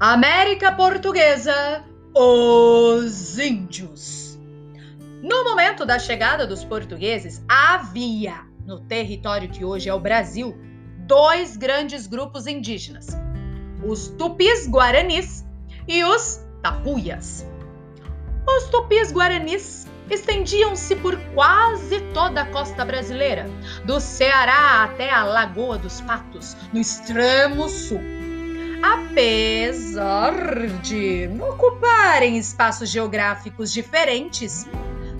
[0.00, 4.36] América Portuguesa, os índios.
[5.22, 10.58] No momento da chegada dos portugueses, havia no território que hoje é o Brasil
[11.06, 13.06] dois grandes grupos indígenas:
[13.86, 15.44] os tupis guaranis
[15.86, 17.46] e os tapuias.
[18.48, 23.46] Os tupis guaranis estendiam-se por quase toda a costa brasileira,
[23.84, 28.00] do Ceará até a Lagoa dos Patos, no extremo sul.
[28.84, 30.34] Apesar
[30.82, 34.68] de ocuparem espaços geográficos diferentes,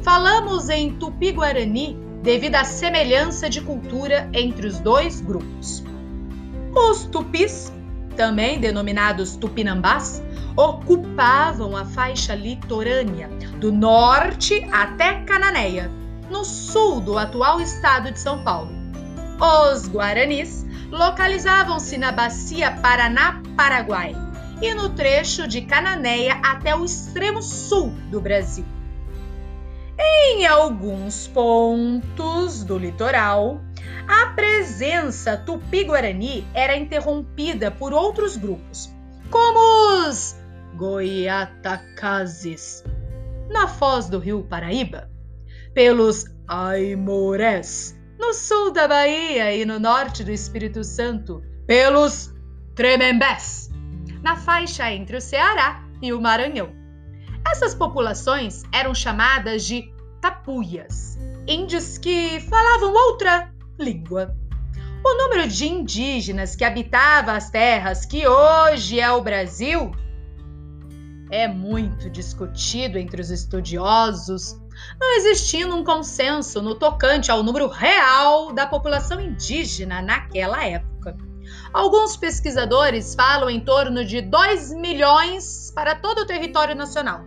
[0.02, 5.82] falamos em tupi-guarani devido à semelhança de cultura entre os dois grupos.
[6.77, 7.72] Os tupis,
[8.14, 10.22] também denominados tupinambás,
[10.55, 13.28] ocupavam a faixa litorânea
[13.60, 15.91] do norte até Cananéia,
[16.30, 18.70] no sul do atual estado de São Paulo.
[19.41, 24.14] Os guaranis localizavam-se na bacia Paraná-Paraguai
[24.62, 28.64] e no trecho de Cananéia até o extremo sul do Brasil.
[29.98, 33.60] Em alguns pontos do litoral,
[34.08, 38.92] a presença tupi-guarani era interrompida por outros grupos,
[39.30, 40.34] como os
[40.77, 42.82] Goiatacazes,
[43.48, 45.08] na foz do rio Paraíba,
[45.72, 52.33] pelos Aimorés, no sul da Bahia e no norte do Espírito Santo, pelos
[52.75, 53.69] Tremembés,
[54.22, 56.72] na faixa entre o Ceará e o Maranhão.
[57.47, 64.34] Essas populações eram chamadas de tapuias, índios que falavam outra língua.
[65.05, 69.92] O número de indígenas que habitava as terras que hoje é o Brasil
[71.30, 74.58] é muito discutido entre os estudiosos,
[75.00, 81.17] não existindo um consenso no tocante ao número real da população indígena naquela época.
[81.72, 87.24] Alguns pesquisadores falam em torno de 2 milhões para todo o território nacional.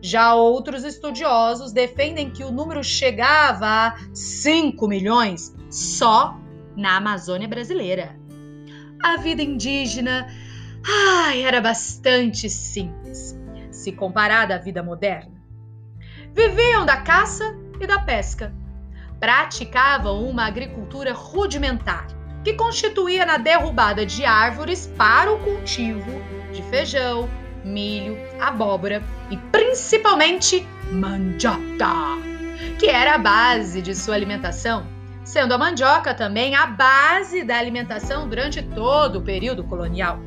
[0.00, 6.36] Já outros estudiosos defendem que o número chegava a 5 milhões só
[6.76, 8.16] na Amazônia brasileira.
[9.02, 10.26] A vida indígena
[10.84, 13.38] ai, era bastante simples
[13.70, 15.41] se comparada à vida moderna.
[16.34, 18.52] Viviam da caça e da pesca.
[19.20, 22.06] Praticavam uma agricultura rudimentar,
[22.42, 26.10] que constituía na derrubada de árvores para o cultivo
[26.50, 27.28] de feijão,
[27.62, 32.18] milho, abóbora e principalmente mandioca,
[32.78, 34.86] que era a base de sua alimentação,
[35.22, 40.18] sendo a mandioca também a base da alimentação durante todo o período colonial.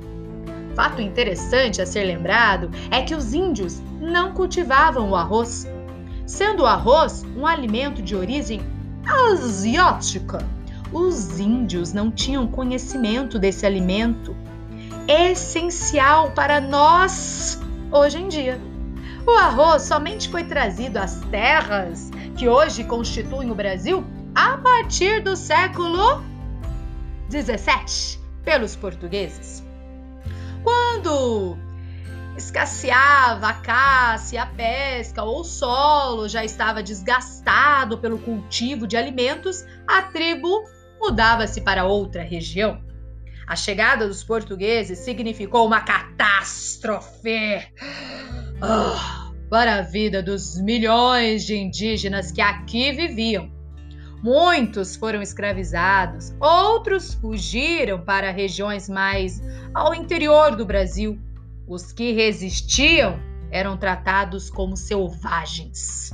[0.75, 5.67] Fato interessante a ser lembrado é que os índios não cultivavam o arroz,
[6.25, 8.61] sendo o arroz um alimento de origem
[9.05, 10.39] asiática.
[10.91, 14.35] Os índios não tinham conhecimento desse alimento,
[15.07, 17.59] essencial para nós
[17.91, 18.59] hoje em dia.
[19.27, 24.03] O arroz somente foi trazido às terras que hoje constituem o Brasil
[24.35, 26.23] a partir do século
[27.29, 29.63] 17 pelos portugueses.
[30.63, 31.57] Quando
[32.37, 38.97] escasseava a caça e a pesca ou o solo já estava desgastado pelo cultivo de
[38.97, 40.63] alimentos, a tribo
[40.99, 42.83] mudava-se para outra região.
[43.47, 47.61] A chegada dos portugueses significou uma catástrofe
[48.61, 53.53] oh, para a vida dos milhões de indígenas que aqui viviam.
[54.23, 59.39] Muitos foram escravizados, outros fugiram para regiões mais
[59.71, 61.21] ao interior do Brasil.
[61.67, 66.13] Os que resistiam eram tratados como selvagens.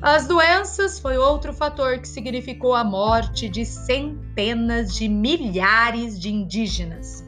[0.00, 7.26] As doenças foi outro fator que significou a morte de centenas de milhares de indígenas.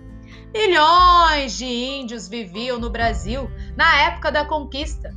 [0.55, 5.13] Milhões de índios viviam no Brasil na época da conquista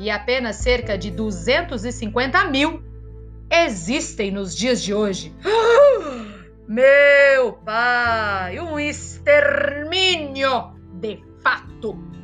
[0.00, 2.82] e apenas cerca de 250 mil
[3.48, 5.32] existem nos dias de hoje.
[6.66, 11.29] Meu pai, um extermínio de
[11.80, 12.19] fato.